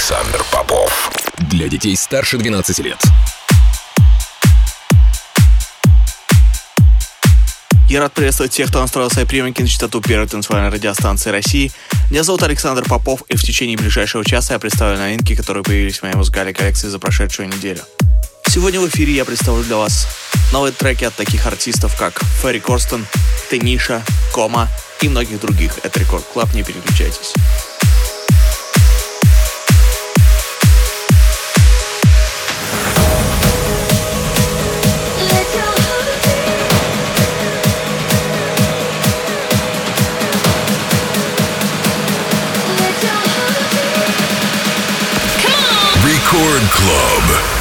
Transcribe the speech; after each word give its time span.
Александр 0.00 0.42
Попов. 0.50 1.10
Для 1.50 1.68
детей 1.68 1.94
старше 1.94 2.38
12 2.38 2.78
лет. 2.78 2.96
Я 7.86 8.00
рад 8.00 8.14
приветствовать 8.14 8.50
тех, 8.50 8.70
кто 8.70 8.80
настроил 8.80 9.10
свои 9.10 9.26
приемники 9.26 9.60
на 9.60 9.68
частоту 9.68 10.00
первой 10.00 10.26
танцевальной 10.26 10.70
радиостанции 10.70 11.28
России. 11.28 11.70
Меня 12.08 12.22
зовут 12.22 12.42
Александр 12.42 12.82
Попов, 12.82 13.24
и 13.28 13.36
в 13.36 13.42
течение 13.42 13.76
ближайшего 13.76 14.24
часа 14.24 14.54
я 14.54 14.58
представлю 14.58 14.98
новинки, 14.98 15.36
которые 15.36 15.62
появились 15.62 15.98
в 15.98 16.02
моей 16.04 16.14
музыкальной 16.14 16.54
коллекции 16.54 16.88
за 16.88 16.98
прошедшую 16.98 17.48
неделю. 17.48 17.82
Сегодня 18.48 18.80
в 18.80 18.88
эфире 18.88 19.12
я 19.12 19.26
представлю 19.26 19.64
для 19.64 19.76
вас 19.76 20.08
новые 20.50 20.72
треки 20.72 21.04
от 21.04 21.14
таких 21.14 21.46
артистов, 21.46 21.94
как 21.98 22.22
Ферри 22.40 22.60
Корстон, 22.60 23.04
Тениша, 23.50 24.02
Кома 24.32 24.70
и 25.02 25.10
многих 25.10 25.40
других. 25.40 25.78
Это 25.82 26.00
Record 26.00 26.24
Club, 26.32 26.54
не 26.54 26.62
переключайтесь. 26.62 27.34
Record 46.32 46.62
Club. 46.70 47.59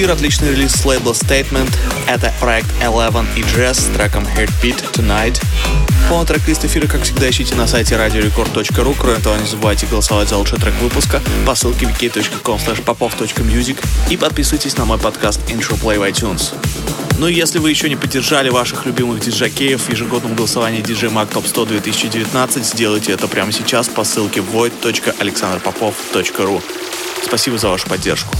Эфир, 0.00 0.12
отличный 0.12 0.52
релиз 0.52 0.72
с 0.72 0.86
лейбла 0.86 1.12
Statement. 1.12 1.70
Это 2.06 2.32
проект 2.40 2.70
Eleven 2.80 3.26
и 3.36 3.42
Jazz 3.42 3.74
с 3.74 3.84
треком 3.94 4.24
Heartbeat 4.24 4.92
Tonight. 4.92 5.42
Полный 6.08 6.26
трек-лист 6.26 6.64
эфира, 6.64 6.86
как 6.86 7.02
всегда, 7.02 7.28
ищите 7.28 7.54
на 7.54 7.66
сайте 7.66 7.96
radiorecord.ru. 7.96 8.96
Кроме 8.98 9.20
того, 9.20 9.36
не 9.36 9.46
забывайте 9.46 9.86
голосовать 9.86 10.30
за 10.30 10.38
лучший 10.38 10.58
трек 10.58 10.72
выпуска 10.80 11.20
по 11.44 11.54
ссылке 11.54 11.84
wiki.com 11.84 12.58
popov.music 12.58 13.76
и 14.08 14.16
подписывайтесь 14.16 14.78
на 14.78 14.86
мой 14.86 14.96
подкаст 14.96 15.38
Intro 15.48 15.78
Play 15.78 15.98
в 15.98 16.02
iTunes. 16.02 16.54
Ну 17.18 17.28
и 17.28 17.34
если 17.34 17.58
вы 17.58 17.68
еще 17.68 17.90
не 17.90 17.96
поддержали 17.96 18.48
ваших 18.48 18.86
любимых 18.86 19.20
диджакеев 19.20 19.82
в 19.82 19.90
ежегодном 19.90 20.34
голосовании 20.34 20.82
DJ 20.82 21.12
Mag 21.12 21.30
Top 21.30 21.46
100 21.46 21.66
2019, 21.66 22.64
сделайте 22.64 23.12
это 23.12 23.28
прямо 23.28 23.52
сейчас 23.52 23.88
по 23.88 24.04
ссылке 24.04 24.40
void.alexanderpopov.ru. 24.40 26.62
Спасибо 27.22 27.58
за 27.58 27.68
вашу 27.68 27.86
поддержку. 27.86 28.34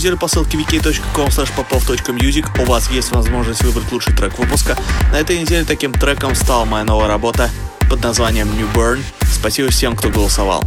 Неделю 0.00 0.16
по 0.16 0.28
ссылке 0.28 0.56
wiki.com 0.56 1.28
popov.music 1.28 2.62
у 2.62 2.64
вас 2.64 2.90
есть 2.90 3.12
возможность 3.12 3.62
выбрать 3.62 3.92
лучший 3.92 4.14
трек 4.14 4.38
выпуска. 4.38 4.74
На 5.12 5.16
этой 5.16 5.38
неделе 5.38 5.62
таким 5.66 5.92
треком 5.92 6.34
стала 6.34 6.64
моя 6.64 6.84
новая 6.84 7.06
работа 7.06 7.50
под 7.90 8.02
названием 8.02 8.48
New 8.56 8.66
Burn. 8.72 9.02
Спасибо 9.30 9.68
всем, 9.68 9.94
кто 9.94 10.08
голосовал. 10.08 10.64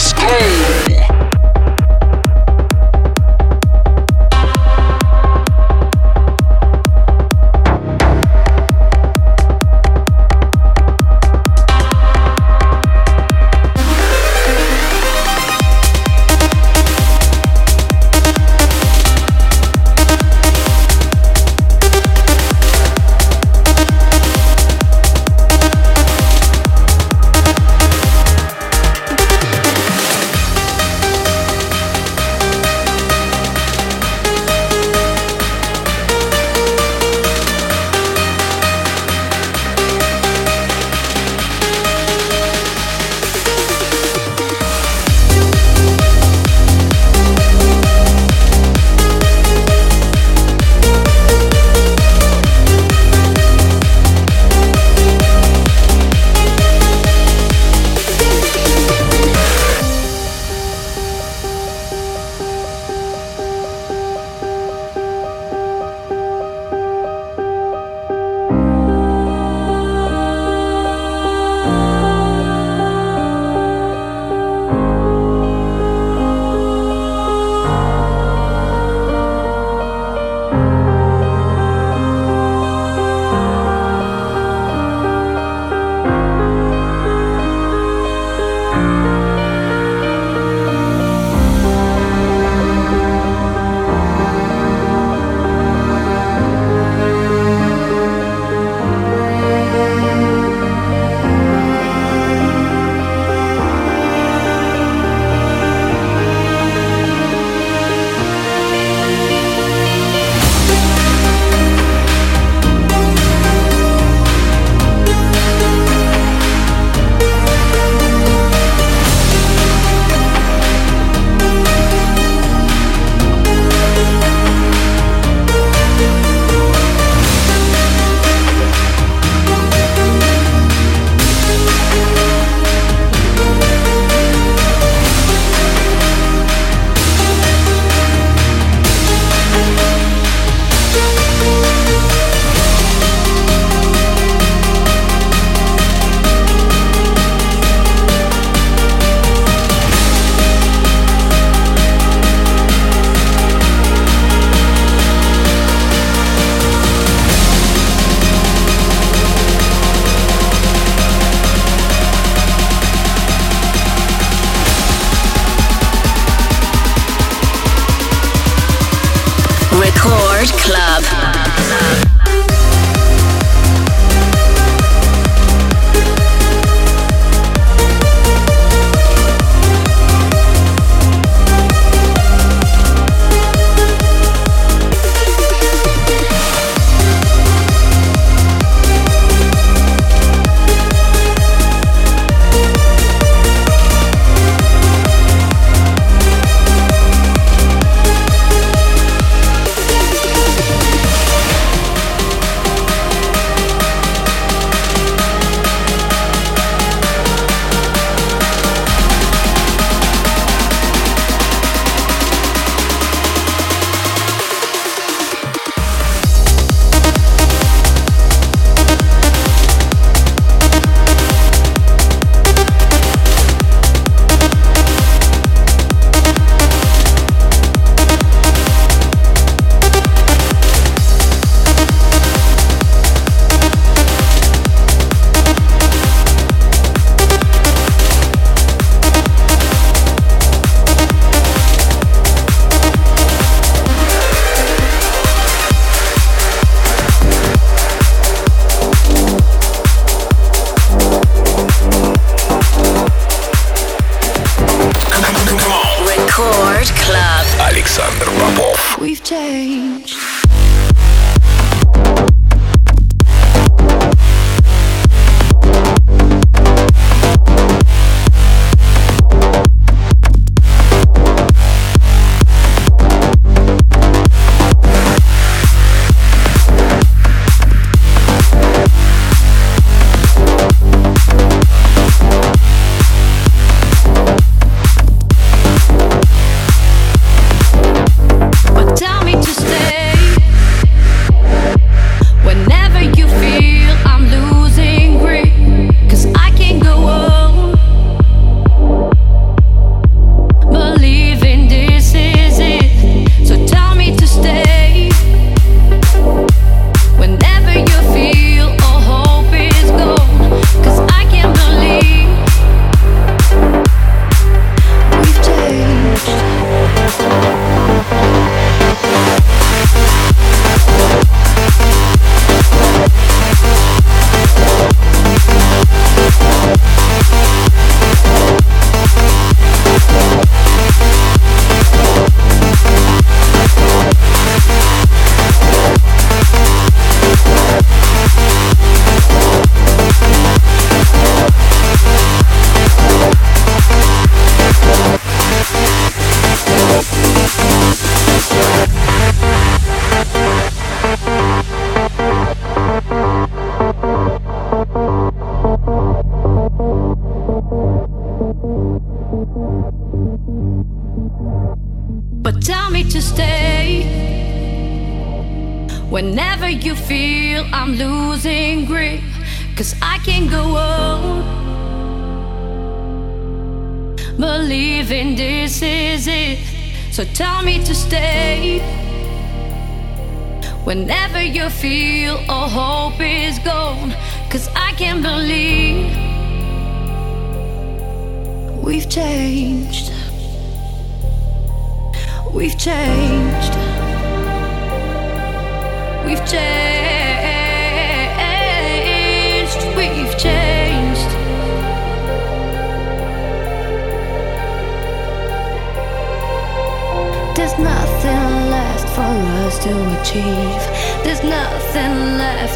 Let's 0.00 0.14
go! 0.14 0.79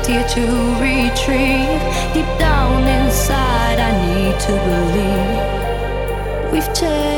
Here 0.06 0.22
to 0.22 0.42
retrieve 0.82 1.80
Deep 2.12 2.26
down 2.38 2.82
inside, 2.86 3.78
I 3.78 3.90
need 4.04 4.38
to 4.38 4.52
believe 4.68 6.52
we've 6.52 6.74
changed. 6.74 7.13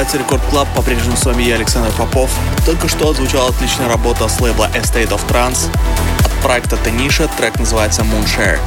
Продолжается 0.00 0.32
Record 0.32 0.50
Club. 0.50 0.68
По-прежнему 0.74 1.14
с 1.14 1.26
вами 1.26 1.42
я, 1.42 1.56
Александр 1.56 1.90
Попов. 1.92 2.30
Только 2.64 2.88
что 2.88 3.12
звучала 3.12 3.50
отличная 3.50 3.86
работа 3.86 4.28
с 4.28 4.40
лейбла 4.40 4.70
A 4.72 4.78
State 4.78 5.10
of 5.10 5.20
Trance 5.28 5.68
от 6.24 6.32
проекта 6.42 6.78
Таниша. 6.78 7.28
Трек 7.36 7.58
называется 7.58 8.00
Moonshare. 8.00 8.58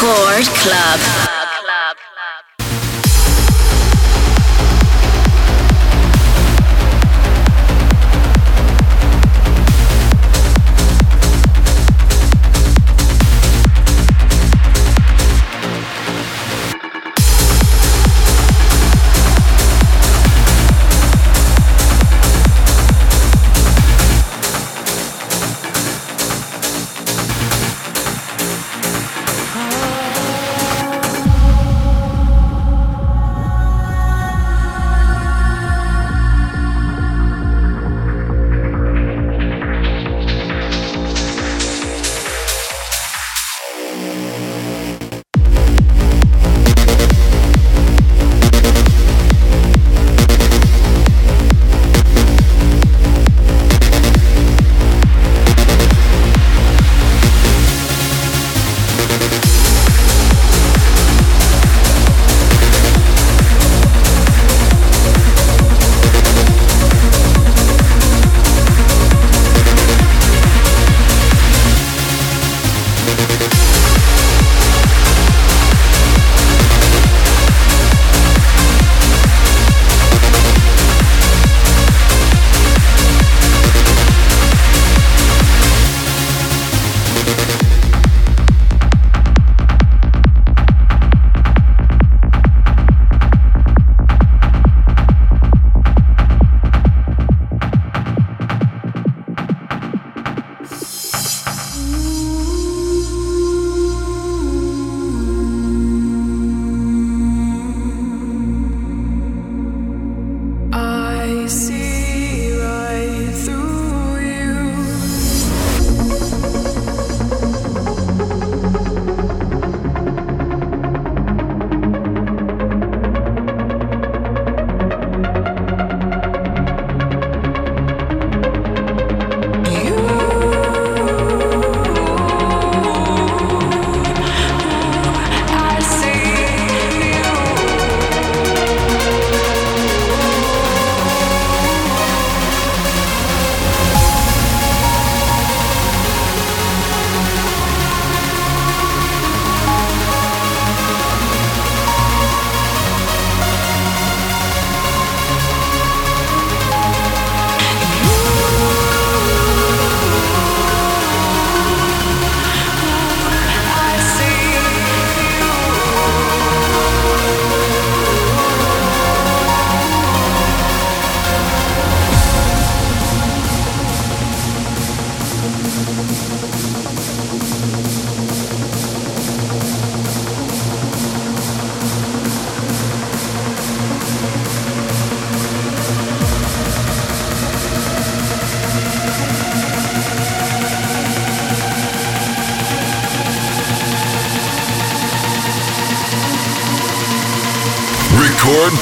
Record 0.00 0.48
Club. 0.54 1.39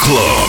Club. 0.01 0.48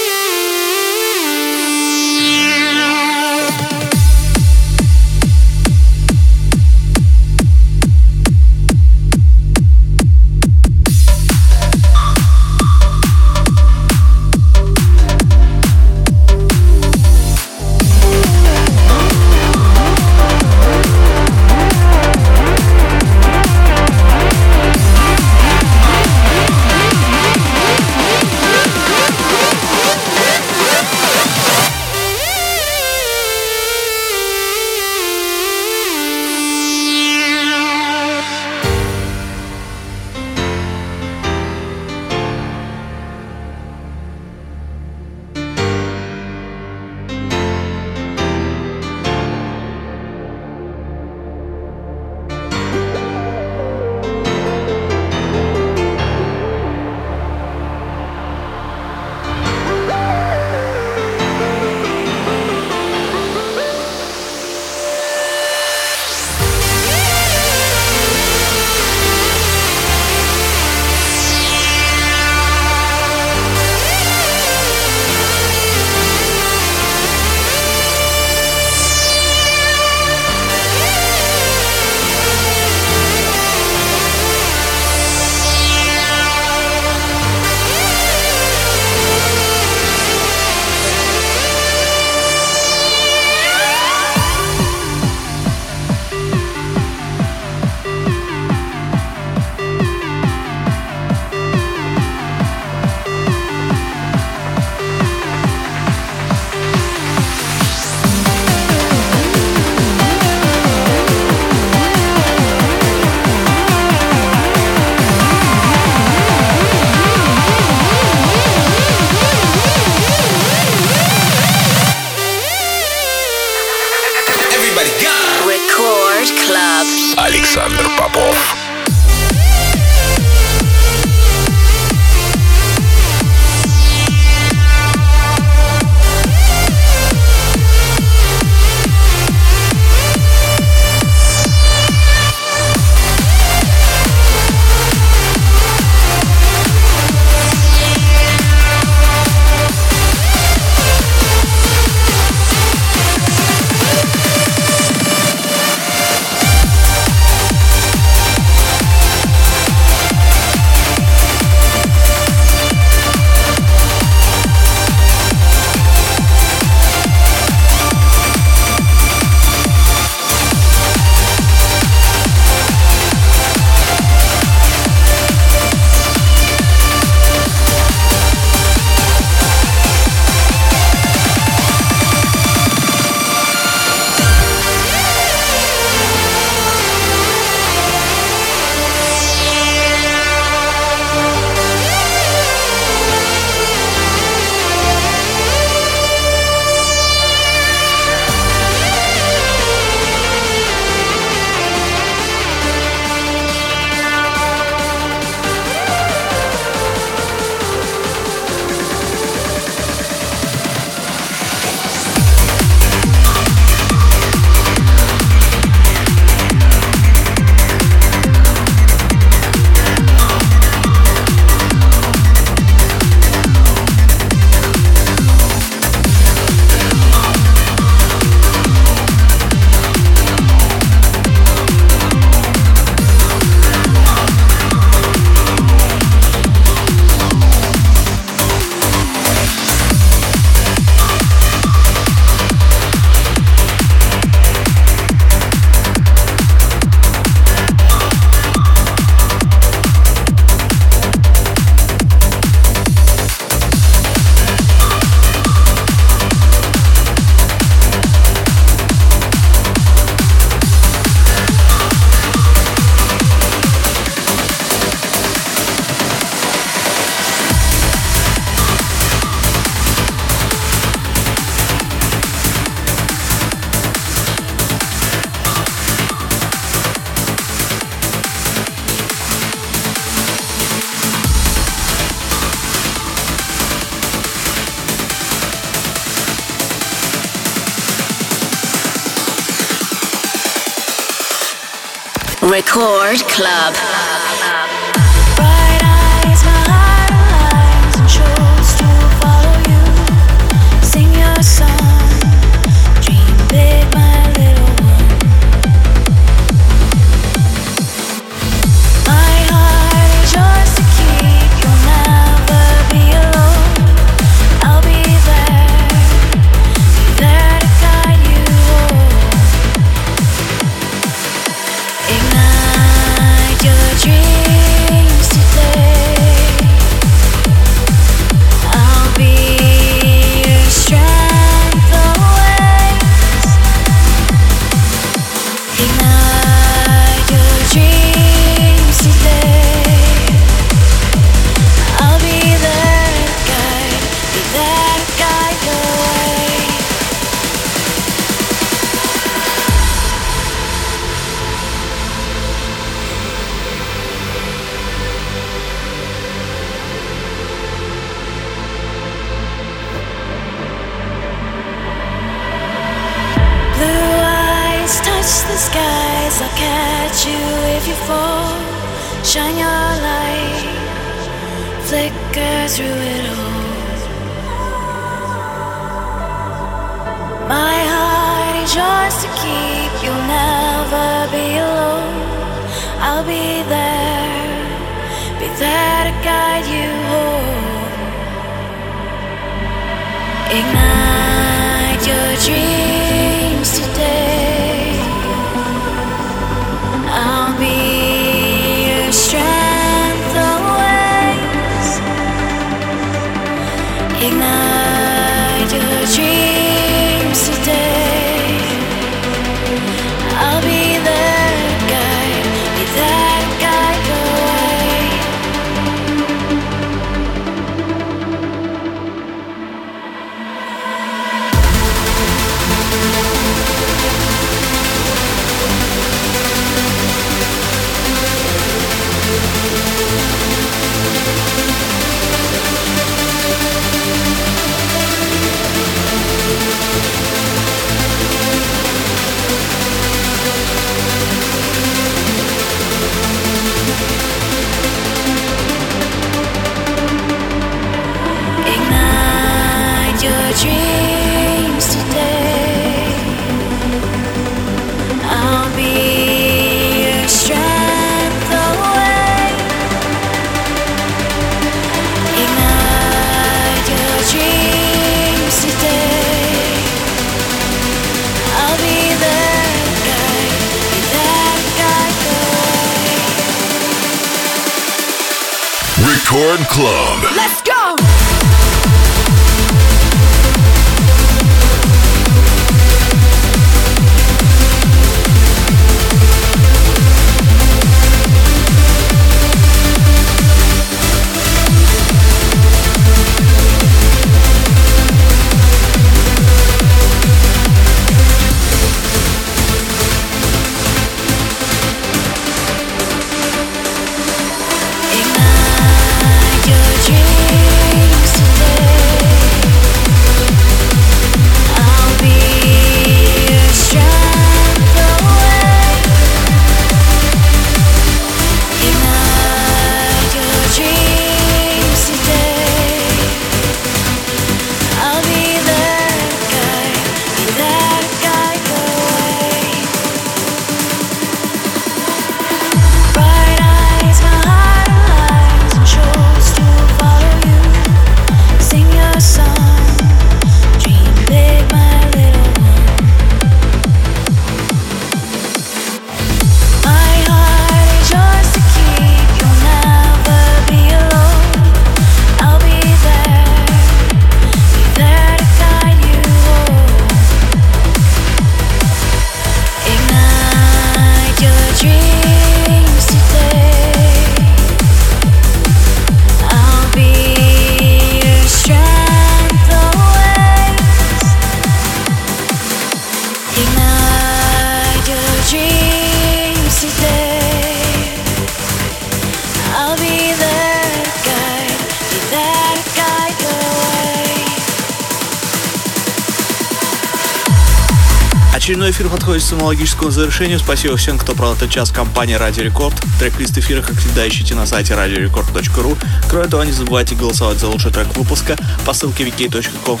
Подходит 589.14 589.44
к 589.44 589.46
самому 589.46 589.66
логическому 589.66 590.10
завершению. 590.10 590.58
Спасибо 590.58 590.96
всем, 590.96 591.18
кто 591.18 591.34
провел 591.34 591.54
этот 591.54 591.70
час 591.70 591.92
компании 591.92 592.34
Радио 592.34 592.64
Рекорд. 592.64 593.00
Трек-лист 593.20 593.56
эфира, 593.56 593.80
как 593.80 593.96
всегда, 593.96 594.26
ищите 594.26 594.56
на 594.56 594.66
сайте 594.66 594.94
radiorecord.ru. 594.94 595.96
Кроме 596.28 596.48
того, 596.48 596.64
не 596.64 596.72
забывайте 596.72 597.14
голосовать 597.14 597.60
за 597.60 597.68
лучший 597.68 597.92
трек 597.92 598.08
выпуска 598.16 598.58
по 598.84 598.92
ссылке 598.92 599.22
wiki.com 599.22 600.00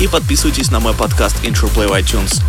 и 0.00 0.06
подписывайтесь 0.06 0.70
на 0.70 0.78
мой 0.78 0.94
подкаст 0.94 1.42
Intro 1.42 1.68
Play 1.74 1.88
в 1.88 1.92
iTunes. 1.92 2.40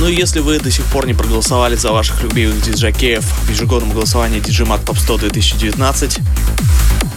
Ну 0.00 0.08
и 0.08 0.16
если 0.16 0.40
вы 0.40 0.58
до 0.58 0.72
сих 0.72 0.84
пор 0.86 1.06
не 1.06 1.14
проголосовали 1.14 1.76
за 1.76 1.92
ваших 1.92 2.24
любимых 2.24 2.60
диджакеев 2.60 3.24
в 3.24 3.50
ежегодном 3.50 3.92
голосовании 3.92 4.40
DJ 4.40 4.66
Mag 4.66 4.84
Top 4.84 4.98
100 4.98 5.18
2019, 5.18 6.18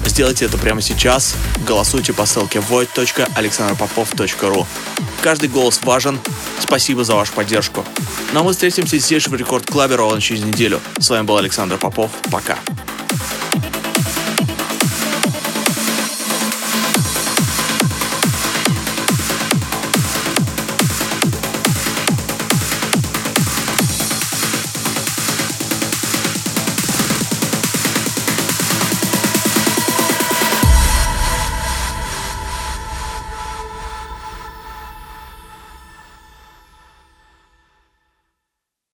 сделайте 0.05 0.45
это 0.45 0.59
прямо 0.59 0.81
сейчас. 0.81 1.33
Голосуйте 1.65 2.13
по 2.13 2.27
ссылке 2.27 2.59
void.alexanderpopov.ru 2.59 4.67
Каждый 5.21 5.49
голос 5.49 5.79
важен. 5.83 6.19
Спасибо 6.59 7.03
за 7.03 7.15
вашу 7.15 7.33
поддержку. 7.33 7.85
Ну 8.33 8.39
а 8.39 8.43
мы 8.43 8.51
встретимся 8.51 8.97
здесь 8.97 9.27
в 9.27 9.35
Рекорд 9.35 9.65
Клабе 9.65 9.95
ровно 9.95 10.21
через 10.21 10.43
неделю. 10.43 10.79
С 10.99 11.09
вами 11.09 11.25
был 11.25 11.37
Александр 11.37 11.77
Попов. 11.77 12.11
Пока. 12.31 12.57